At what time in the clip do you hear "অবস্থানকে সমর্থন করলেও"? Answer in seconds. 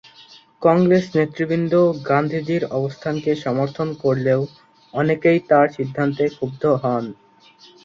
2.77-4.41